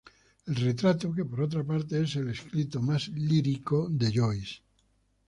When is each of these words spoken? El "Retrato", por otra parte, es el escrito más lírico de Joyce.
El 0.47 0.55
"Retrato", 0.55 1.13
por 1.29 1.41
otra 1.41 1.63
parte, 1.63 2.01
es 2.01 2.15
el 2.15 2.29
escrito 2.31 2.81
más 2.81 3.07
lírico 3.09 3.87
de 3.87 4.11
Joyce. 4.11 4.63